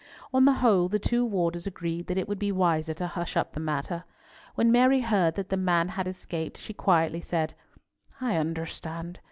On 0.33 0.45
the 0.45 0.53
whole, 0.65 0.89
the 0.89 0.97
two 0.97 1.23
warders 1.23 1.67
agreed 1.67 2.07
that 2.07 2.17
it 2.17 2.27
would 2.27 2.39
be 2.39 2.51
wiser 2.51 2.91
to 2.95 3.05
hush 3.05 3.37
up 3.37 3.53
the 3.53 3.59
matter. 3.59 4.03
When 4.55 4.71
Mary 4.71 5.01
heard 5.01 5.35
that 5.35 5.49
the 5.49 5.57
man 5.57 5.89
had 5.89 6.07
escaped, 6.07 6.57
she 6.57 6.73
quietly 6.73 7.21
said, 7.21 7.53
"I 8.19 8.37
understand. 8.37 9.19